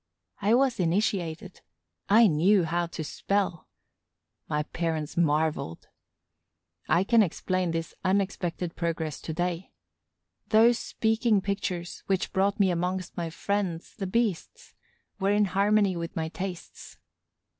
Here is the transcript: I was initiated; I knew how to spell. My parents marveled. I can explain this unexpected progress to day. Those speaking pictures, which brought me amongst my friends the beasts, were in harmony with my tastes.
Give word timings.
I 0.41 0.55
was 0.55 0.79
initiated; 0.79 1.61
I 2.09 2.25
knew 2.25 2.63
how 2.63 2.87
to 2.87 3.03
spell. 3.03 3.67
My 4.49 4.63
parents 4.63 5.15
marveled. 5.15 5.89
I 6.89 7.03
can 7.03 7.21
explain 7.21 7.69
this 7.69 7.93
unexpected 8.03 8.75
progress 8.75 9.21
to 9.21 9.31
day. 9.31 9.73
Those 10.47 10.79
speaking 10.79 11.39
pictures, 11.39 12.01
which 12.07 12.33
brought 12.33 12.59
me 12.59 12.71
amongst 12.71 13.15
my 13.15 13.29
friends 13.29 13.93
the 13.95 14.07
beasts, 14.07 14.73
were 15.19 15.29
in 15.29 15.45
harmony 15.45 15.95
with 15.95 16.15
my 16.15 16.29
tastes. 16.29 16.97